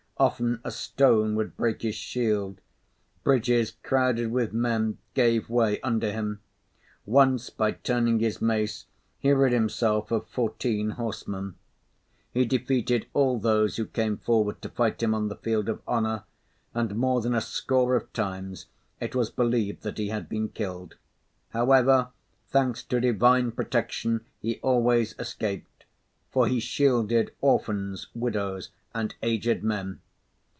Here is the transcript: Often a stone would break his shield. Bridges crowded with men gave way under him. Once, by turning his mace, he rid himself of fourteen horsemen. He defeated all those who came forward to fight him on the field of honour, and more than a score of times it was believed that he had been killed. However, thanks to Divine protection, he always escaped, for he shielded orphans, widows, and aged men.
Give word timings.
Often 0.17 0.61
a 0.63 0.69
stone 0.69 1.33
would 1.33 1.57
break 1.57 1.81
his 1.81 1.95
shield. 1.95 2.61
Bridges 3.23 3.71
crowded 3.81 4.29
with 4.29 4.53
men 4.53 4.99
gave 5.15 5.49
way 5.49 5.81
under 5.81 6.11
him. 6.11 6.41
Once, 7.07 7.49
by 7.49 7.71
turning 7.71 8.19
his 8.19 8.39
mace, 8.39 8.85
he 9.17 9.31
rid 9.31 9.51
himself 9.51 10.11
of 10.11 10.27
fourteen 10.27 10.91
horsemen. 10.91 11.55
He 12.31 12.45
defeated 12.45 13.07
all 13.15 13.39
those 13.39 13.77
who 13.77 13.87
came 13.87 14.15
forward 14.17 14.61
to 14.61 14.69
fight 14.69 15.01
him 15.01 15.15
on 15.15 15.27
the 15.27 15.35
field 15.35 15.67
of 15.67 15.81
honour, 15.87 16.25
and 16.75 16.95
more 16.95 17.21
than 17.21 17.33
a 17.33 17.41
score 17.41 17.95
of 17.95 18.13
times 18.13 18.67
it 18.99 19.15
was 19.15 19.31
believed 19.31 19.81
that 19.81 19.97
he 19.97 20.09
had 20.09 20.29
been 20.29 20.49
killed. 20.49 20.97
However, 21.49 22.09
thanks 22.47 22.83
to 22.83 22.99
Divine 23.01 23.53
protection, 23.53 24.25
he 24.39 24.59
always 24.61 25.15
escaped, 25.17 25.85
for 26.29 26.45
he 26.45 26.59
shielded 26.59 27.31
orphans, 27.41 28.09
widows, 28.13 28.69
and 28.93 29.15
aged 29.23 29.63
men. 29.63 29.99